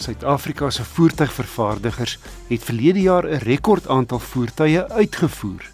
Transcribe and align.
Suid-Afrika 0.00 0.70
se 0.70 0.84
voertuigvervaardigers 0.84 2.18
het 2.48 2.64
verlede 2.64 3.00
jaar 3.00 3.28
'n 3.28 3.44
rekord 3.44 3.88
aantal 3.88 4.18
voertuie 4.18 4.84
uitgevoer, 4.84 5.72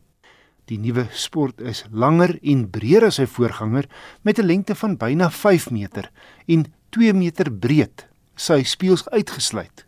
Die 0.64 0.78
nuwe 0.78 1.06
sport 1.12 1.60
is 1.60 1.84
langer 1.90 2.38
en 2.42 2.70
breër 2.70 3.04
as 3.04 3.18
sy 3.18 3.26
voorganger 3.26 3.86
met 4.22 4.38
'n 4.38 4.46
lengte 4.46 4.74
van 4.74 4.96
byna 4.96 5.30
5 5.30 5.70
meter 5.70 6.10
en 6.46 6.64
2 6.90 7.12
meter 7.12 7.52
breed, 7.52 8.06
sy 8.34 8.62
spieëls 8.62 9.08
uitgesluit. 9.08 9.84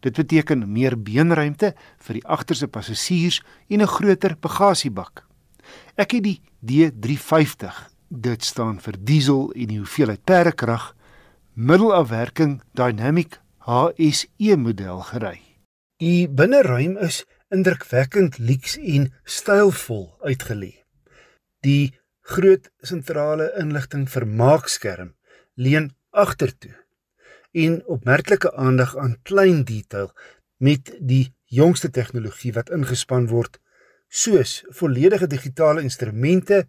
Dit 0.00 0.16
beteken 0.16 0.72
meer 0.72 0.96
beenruimte 1.02 1.74
vir 1.98 2.14
die 2.14 2.26
agterste 2.26 2.68
passasiers 2.68 3.42
en 3.68 3.80
'n 3.80 3.86
groter 3.86 4.36
bagasiebak. 4.40 5.24
Ek 5.96 6.10
het 6.12 6.22
die 6.22 6.40
D350, 6.60 7.90
dit 8.08 8.44
staan 8.44 8.80
vir 8.80 8.94
diesel 8.98 9.52
en 9.52 9.66
die 9.66 9.78
hoeveelheid 9.78 10.24
perdekrag, 10.24 10.94
middelafwerking 11.54 12.62
dynamic 12.74 13.40
HSE 13.66 14.54
model 14.56 15.00
gery. 15.08 15.40
Die 15.98 16.28
binneruim 16.30 16.92
is 17.02 17.24
indrukwekkend 17.50 18.36
lyks 18.38 18.76
en 18.78 19.08
stylvol 19.26 20.04
uitgelê. 20.22 20.84
Die 21.66 21.96
groot 22.30 22.68
sentrale 22.86 23.48
inligting 23.58 24.04
vermaakskerm 24.12 25.16
leun 25.58 25.90
agtertoe 26.14 26.76
en 27.64 27.80
opmerklike 27.90 28.54
aandag 28.54 28.94
aan 29.02 29.18
klein 29.26 29.64
detail 29.66 30.12
met 30.62 30.94
die 31.00 31.34
jongste 31.58 31.90
tegnologie 31.90 32.54
wat 32.54 32.70
ingespan 32.70 33.26
word 33.34 33.58
soos 34.06 34.60
volledige 34.78 35.26
digitale 35.26 35.82
instrumente 35.82 36.68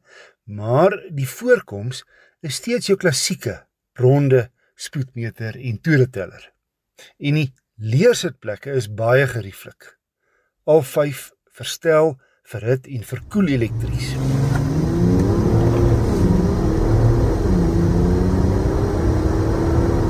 maar 0.50 0.98
die 1.14 1.30
voorkoms 1.30 2.02
is 2.42 2.58
steeds 2.58 2.90
jou 2.90 2.98
klassieke 2.98 3.60
ronde 4.02 4.48
spoedmeter 4.90 5.62
en 5.62 5.82
toereteller 5.82 6.54
En 7.18 7.38
die 7.40 7.54
leersitplekke 7.78 8.74
is 8.78 8.90
baie 8.94 9.28
gerieflik. 9.28 9.98
Al 10.66 10.82
5 10.82 11.32
verstel 11.60 12.16
vir 12.52 12.64
hit 12.72 12.88
en 12.88 13.04
verkoel 13.04 13.52
elektries. 13.58 14.14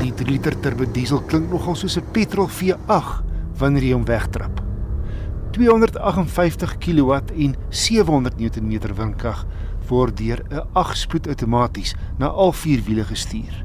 Die 0.02 0.12
3 0.14 0.30
liter 0.30 0.56
turbo 0.62 0.86
diesel 0.94 1.20
klink 1.30 1.50
nogal 1.50 1.76
soos 1.76 1.98
'n 1.98 2.10
petrol 2.12 2.48
V8 2.48 3.24
wanneer 3.58 3.82
jy 3.82 3.92
hom 3.92 4.04
wegtrap. 4.04 4.62
258 5.52 6.78
kW 6.78 7.12
en 7.44 7.56
700 7.70 8.38
Nm 8.38 8.94
windkrag 8.94 9.46
word 9.88 10.16
deur 10.16 10.40
'n 10.50 10.62
8-spoed 10.74 11.26
outomaties 11.28 11.94
na 12.18 12.26
al 12.26 12.52
vier 12.52 12.82
wiele 12.86 13.04
gestuur. 13.04 13.64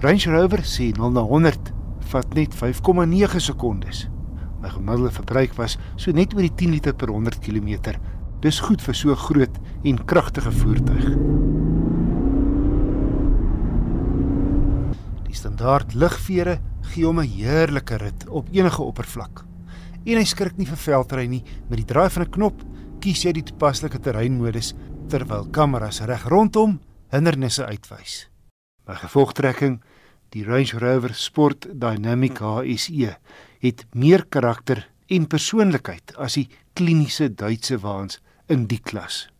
Range 0.00 0.30
Rover 0.30 0.62
sê 0.64 0.92
0 0.92 1.10
na 1.10 1.22
100 1.22 1.77
vat 2.12 2.34
net 2.34 2.54
5,9 2.56 3.40
sekondes. 3.42 4.06
My 4.62 4.70
gemiddelde 4.72 5.12
verbruik 5.14 5.54
was 5.58 5.76
so 5.96 6.12
net 6.14 6.34
oor 6.34 6.42
die 6.42 6.54
10 6.54 6.72
liter 6.74 6.94
per 6.96 7.12
100 7.12 7.38
km. 7.44 7.94
Dis 8.42 8.60
goed 8.62 8.82
vir 8.82 8.94
so 8.94 9.14
groot 9.18 9.58
en 9.84 10.00
kragtige 10.06 10.52
voertuig. 10.54 11.06
Die 15.28 15.36
standaard 15.36 15.94
ligvere 15.94 16.58
gee 16.90 17.04
hom 17.06 17.20
'n 17.20 17.28
heerlike 17.28 17.96
rit 17.96 18.28
op 18.28 18.48
enige 18.52 18.82
oppervlak. 18.82 19.44
En 20.06 20.16
hy 20.16 20.24
skrik 20.24 20.56
nie 20.56 20.66
vir 20.66 20.76
veldry 20.76 21.26
nie. 21.26 21.44
Met 21.68 21.78
die 21.78 21.86
draai 21.94 22.10
van 22.10 22.22
'n 22.22 22.30
knop 22.30 22.62
kies 23.00 23.22
jy 23.24 23.32
die 23.32 23.42
toepaslike 23.42 23.98
terreinmodus 23.98 24.74
terwyl 25.08 25.46
kameras 25.50 26.00
reg 26.00 26.28
rondom 26.28 26.80
hindernisse 27.10 27.66
uitwys. 27.66 28.28
By 28.86 28.94
gevolgtrekking 28.94 29.80
Die 30.36 30.44
Range 30.44 30.76
Rover 30.76 31.14
Sport 31.14 31.66
Dynamic 31.72 32.42
HSE 32.44 33.14
het 33.62 33.84
meer 33.96 34.26
karakter 34.28 34.82
en 35.08 35.24
persoonlikheid 35.24 36.12
as 36.20 36.34
die 36.36 36.50
kliniese 36.76 37.30
Duitse 37.32 37.78
waans 37.80 38.18
in 38.52 38.66
die 38.68 38.80
klas. 38.84 39.30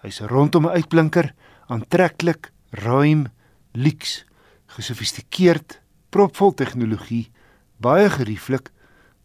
Hy's 0.00 0.22
rondom 0.24 0.64
'n 0.64 0.80
uitblinker, 0.80 1.34
aantreklik, 1.68 2.52
ruim, 2.70 3.26
lyks, 3.72 4.24
gesofistikeerd, 4.66 5.80
propvol 6.08 6.54
tegnologie, 6.54 7.28
baie 7.76 8.08
gerieflik, 8.08 8.72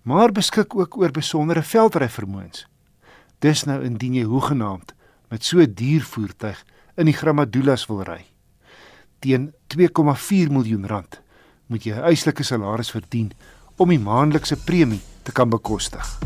maar 0.04 0.32
beskik 0.32 0.76
ook 0.76 0.98
oor 0.98 1.12
besondere 1.12 1.64
veldry 1.64 2.10
vermoëns. 2.10 2.68
Dis 3.40 3.64
nou 3.64 3.84
indien 3.84 4.16
jy 4.16 4.24
hoegenaamd 4.24 4.94
met 5.30 5.44
so 5.44 5.60
'n 5.60 5.74
duur 5.74 6.04
voertuig 6.04 6.66
in 6.98 7.06
die 7.06 7.16
Gramadulas 7.16 7.88
wil 7.88 8.04
ry 8.04 8.26
teen 9.20 9.52
2,4 9.76 10.52
miljoen 10.52 10.88
rand 10.88 11.22
moet 11.70 11.86
jy 11.86 11.94
'n 11.94 12.04
eislike 12.10 12.44
salaris 12.44 12.92
verdien 12.92 13.32
om 13.78 13.90
die 13.90 14.00
maandelikse 14.00 14.58
premie 14.66 15.02
te 15.24 15.32
kan 15.32 15.50
bekostig. 15.50 16.20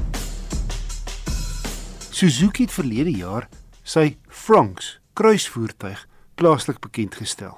Suzuki 2.11 2.63
het 2.63 2.71
verlede 2.71 3.11
jaar 3.11 3.49
sy 3.83 4.17
Fronx 4.27 4.99
kruisvoertuig 5.13 6.07
plaaslik 6.35 6.79
bekend 6.79 7.15
gestel. 7.15 7.57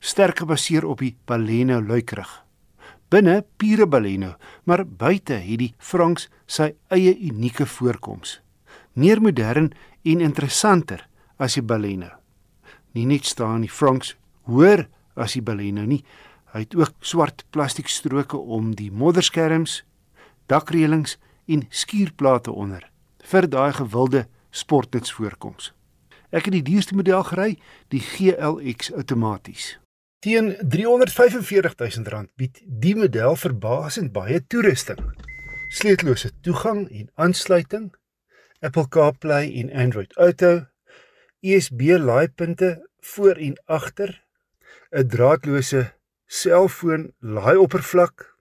Sterk 0.00 0.38
gebaseer 0.38 0.84
op 0.86 0.98
die 0.98 1.16
Baleno 1.24 1.82
luikrug. 1.82 2.44
Binne 3.08 3.44
pure 3.56 3.86
Baleno, 3.86 4.34
maar 4.64 4.86
buite 4.86 5.34
het 5.34 5.58
die 5.58 5.74
Fronx 5.78 6.28
sy 6.46 6.74
eie 6.88 7.14
unieke 7.18 7.66
voorkoms. 7.66 8.40
Meer 8.92 9.20
modern 9.20 9.72
en 10.02 10.20
interessanter 10.20 11.08
as 11.36 11.54
die 11.54 11.62
Baleno. 11.62 12.10
Nie 12.92 13.06
net 13.06 13.24
staan 13.24 13.60
die 13.60 13.70
Fronx 13.70 14.16
hoër 14.46 14.86
as 15.14 15.36
die 15.36 15.42
Baleno 15.42 15.84
nie. 15.86 16.02
Hy 16.54 16.64
het 16.64 16.74
ook 16.78 16.94
swart 17.00 17.44
plastiekstroke 17.50 18.38
om 18.38 18.74
die 18.78 18.90
modderskerms, 18.92 19.82
dakreëlings 20.48 21.16
en 21.46 21.66
skuurplate 21.70 22.52
onder 22.52 22.86
vir 23.26 23.48
daai 23.50 23.72
gewilde 23.74 24.26
sportnuts 24.50 25.12
voorkoms. 25.12 25.72
Ek 26.30 26.46
het 26.48 26.54
die 26.54 26.66
duurste 26.66 26.94
model 26.94 27.24
gery, 27.26 27.56
die 27.90 28.02
GLX 28.02 28.92
outomaties. 28.94 29.76
Teen 30.24 30.54
R345 30.62 31.76
000 31.78 32.26
bied 32.38 32.62
die 32.66 32.94
model 32.98 33.36
verbasend 33.38 34.12
baie 34.14 34.40
toerusting. 34.46 35.00
Sleutellose 35.70 36.32
toegang 36.42 36.86
en 36.90 37.10
aansluiting, 37.14 37.90
Apple 38.60 38.88
CarPlay 38.88 39.52
en 39.60 39.70
Android 39.70 40.14
Auto, 40.16 40.66
USB 41.42 41.98
laaipunte 41.98 42.88
voor 43.00 43.36
en 43.36 43.58
agter 43.66 44.25
'n 44.90 45.08
draadloose 45.08 45.92
selfoon 46.26 47.12
laaioppervlak, 47.18 48.36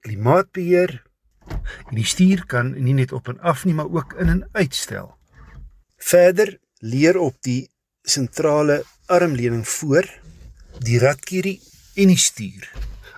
klimaatbeheer 0.00 1.02
en 1.88 1.94
die 1.96 2.06
stuur 2.06 2.44
kan 2.46 2.72
nie 2.76 2.94
net 2.94 3.12
op 3.12 3.28
en 3.28 3.40
af 3.40 3.64
nie, 3.64 3.74
maar 3.74 3.90
ook 3.90 4.14
in 4.18 4.28
en 4.28 4.48
uitstel. 4.52 5.16
Verder 5.96 6.58
leer 6.78 7.18
op 7.18 7.36
die 7.42 7.70
sentrale 8.02 8.84
armleuning 9.06 9.68
voor, 9.68 10.06
die 10.78 10.98
ratkierie 10.98 11.60
en 11.94 12.12
die 12.12 12.18
stuur. 12.18 12.68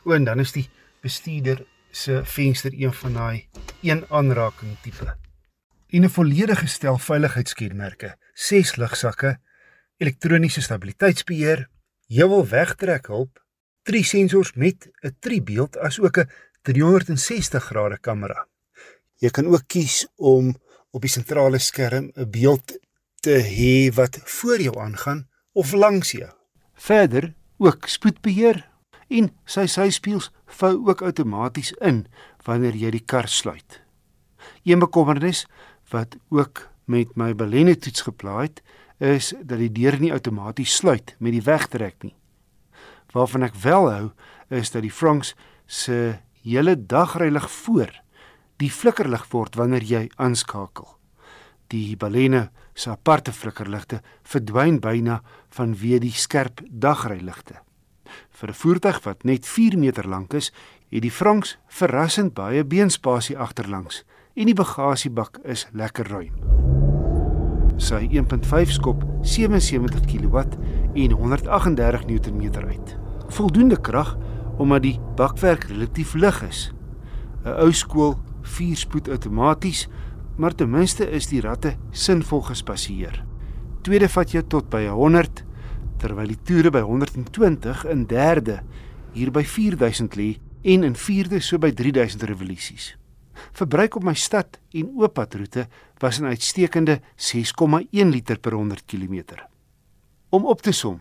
O 0.05 0.13
en 0.17 0.25
dan 0.25 0.41
is 0.41 0.53
die 0.53 0.69
bestuurder 1.03 1.65
se 1.91 2.23
venster 2.25 2.73
een 2.73 2.93
van 2.93 3.13
daai 3.13 3.49
een 3.83 4.05
aanraking 4.09 4.77
tipe. 4.83 5.17
En 5.89 6.05
'n 6.05 6.09
volledige 6.09 6.67
stel 6.67 6.99
veiligheidskenmerke, 6.99 8.17
6 8.33 8.77
lugsakke, 8.77 9.39
elektroniese 9.97 10.61
stabiliteitsbeheer, 10.61 11.69
heuwel 12.11 12.47
wegtrek 12.51 13.07
hulp, 13.07 13.39
drie 13.87 14.05
sensors 14.05 14.53
met 14.55 14.91
'n 15.03 15.17
driebeeld 15.21 15.77
as 15.79 16.01
ook 16.01 16.19
'n 16.19 16.31
360 16.63 17.65
grade 17.65 17.99
kamera. 17.99 18.47
Jy 19.17 19.31
kan 19.31 19.47
ook 19.47 19.63
kies 19.67 20.07
om 20.17 20.57
op 20.91 21.01
die 21.01 21.11
sentrale 21.11 21.59
skerm 21.59 22.11
'n 22.15 22.31
beeld 22.31 22.79
te 23.21 23.37
hê 23.55 23.95
wat 23.95 24.19
voor 24.25 24.61
jou 24.61 24.79
aangaan 24.79 25.29
of 25.53 25.73
langs 25.73 26.11
jou. 26.11 26.31
Verder 26.75 27.35
ook 27.59 27.89
spoedbeheer 27.89 28.69
en 29.09 29.31
sy 29.45 29.67
syspieëls 29.67 30.31
vou 30.47 30.89
ook 30.89 31.03
outomaties 31.03 31.73
in 31.73 32.07
wanneer 32.45 32.75
jy 32.75 32.91
die 32.91 33.05
kar 33.05 33.29
sluit. 33.29 33.81
Een 34.65 34.79
bekommernis 34.79 35.47
wat 35.91 36.17
ook 36.29 36.69
met 36.85 37.17
my 37.17 37.35
Baleno 37.35 37.75
toets 37.75 38.01
geplaai 38.01 38.47
het, 38.47 38.63
is 39.01 39.33
dat 39.41 39.59
die 39.59 39.73
deur 39.73 39.97
nie 40.01 40.13
outomaties 40.13 40.77
sluit 40.77 41.15
met 41.19 41.33
die 41.33 41.45
wegtrek 41.45 42.05
nie. 42.05 42.15
Waarvan 43.13 43.49
ek 43.49 43.57
wel 43.65 43.89
hou, 43.91 44.07
is 44.53 44.71
dat 44.71 44.85
die 44.85 44.93
Franks 44.93 45.35
se 45.67 46.21
hele 46.45 46.77
dagreilig 46.77 47.49
voor 47.51 47.91
die 48.61 48.71
flikkerlig 48.71 49.25
word 49.33 49.57
wanneer 49.57 49.85
jy 49.87 50.03
aanskakel. 50.21 50.87
Die 51.73 51.97
Baleno 51.97 52.49
se 52.75 52.91
aparte 52.91 53.33
flikkerligte 53.33 54.03
verdwyn 54.27 54.81
byna 54.83 55.21
vanweë 55.57 56.01
die 56.05 56.15
skerp 56.15 56.63
dagreiligte. 56.69 57.63
Vir 58.31 58.49
'n 58.51 58.61
voertuig 58.63 59.05
wat 59.05 59.25
net 59.25 59.47
4 59.47 59.79
meter 59.79 60.09
lank 60.09 60.35
is, 60.35 60.53
het 60.91 61.03
die 61.03 61.11
Franks 61.11 61.59
verrassend 61.69 62.35
baie 62.35 62.65
beenspasie 62.65 63.39
agterlangs 63.39 64.05
en 64.35 64.47
die 64.47 64.55
bagasiebak 64.55 65.39
is 65.45 65.67
lekker 65.73 66.09
ruim. 66.09 66.60
Sy 67.81 68.11
1.5 68.13 68.75
skop 68.77 69.05
77 69.25 70.05
kW 70.05 70.43
en 71.01 71.15
138 71.17 72.05
Nm 72.11 72.43
uit. 72.69 72.97
Voldoende 73.33 73.81
krag 73.81 74.19
omdat 74.61 74.83
die 74.85 74.99
bakwerk 75.17 75.65
relatief 75.71 76.13
lig 76.15 76.43
is. 76.45 76.61
'n 77.45 77.57
Ou 77.65 77.73
skool 77.73 78.19
4-spoed 78.45 79.09
outomaties, 79.09 79.89
maar 80.37 80.55
ten 80.55 80.71
minste 80.71 81.09
is 81.09 81.27
die 81.33 81.41
ratte 81.41 81.77
sinvol 81.91 82.43
gespasieer. 82.43 83.25
Tweede 83.83 84.09
vat 84.09 84.31
jou 84.31 84.45
tot 84.45 84.69
by 84.69 84.85
100 84.85 85.45
terwyl 86.01 86.29
die 86.29 86.43
toere 86.45 86.71
by 86.71 86.85
120 86.85 87.85
in 87.89 88.07
derde 88.07 88.61
hier 89.13 89.33
by 89.33 89.45
4000 89.45 90.17
lê 90.17 90.37
en 90.63 90.85
in 90.85 90.97
vierde 90.97 91.41
so 91.41 91.59
by 91.59 91.73
3000 91.73 92.29
revolusies. 92.29 93.00
Verbruik 93.53 93.97
op 93.97 94.03
my 94.03 94.15
stad 94.15 94.59
en 94.73 94.93
ooppadroete 94.97 95.69
was 95.99 96.21
'n 96.21 96.25
uitstekende 96.25 97.01
6,1 97.17 98.11
liter 98.11 98.39
per 98.39 98.53
100 98.53 98.83
km. 98.87 99.23
Om 100.29 100.47
op 100.47 100.63
te 100.63 100.73
som, 100.73 101.01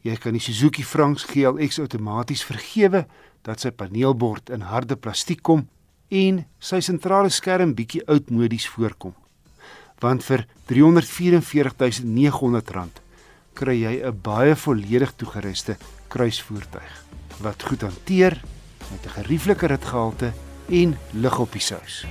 jy 0.00 0.16
kan 0.16 0.32
die 0.32 0.40
Suzuki 0.40 0.84
Franks 0.84 1.24
GLX 1.24 1.78
outomaties 1.78 2.44
vergewe 2.44 3.06
dat 3.42 3.60
sy 3.60 3.70
paneelbord 3.70 4.50
in 4.50 4.60
harde 4.60 4.96
plastiek 4.96 5.42
kom 5.42 5.68
en 6.08 6.46
sy 6.58 6.80
sentrale 6.80 7.28
skerm 7.28 7.74
bietjie 7.74 8.06
oudmodies 8.06 8.68
voorkom. 8.68 9.14
Want 10.00 10.24
vir 10.24 10.46
R344.900 10.68 12.88
kry 13.54 13.82
jy 13.82 14.02
'n 14.02 14.20
baie 14.22 14.56
volledig 14.56 15.12
toegeruste 15.16 15.76
kruisvoertuig 16.08 17.04
wat 17.40 17.62
goed 17.62 17.82
hanteer 17.82 18.40
met 18.90 19.06
'n 19.06 19.14
gerieflike 19.18 19.66
ritgehalte 19.66 20.32
en 20.68 20.98
lig 21.10 21.38
op 21.38 21.52
die 21.52 21.60
sous. 21.60 22.04